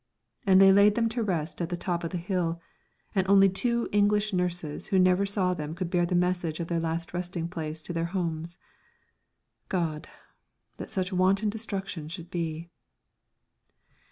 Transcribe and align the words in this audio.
And 0.47 0.59
they 0.59 0.71
laid 0.71 0.95
them 0.95 1.07
to 1.09 1.21
rest 1.21 1.61
at 1.61 1.69
the 1.69 1.77
top 1.77 2.03
of 2.03 2.09
the 2.09 2.17
hill, 2.17 2.59
and 3.13 3.29
only 3.29 3.47
two 3.47 3.87
English 3.91 4.33
nurses 4.33 4.87
who 4.87 4.97
never 4.97 5.27
saw 5.27 5.53
them 5.53 5.75
could 5.75 5.91
bear 5.91 6.07
the 6.07 6.15
message 6.15 6.59
of 6.59 6.69
their 6.69 6.79
last 6.79 7.13
resting 7.13 7.47
place 7.47 7.83
to 7.83 7.93
their 7.93 8.05
homes. 8.05 8.57
God! 9.69 10.07
that 10.77 10.89
such 10.89 11.13
wanton 11.13 11.51
destruction 11.51 12.09
should 12.09 12.31
be. 12.31 12.67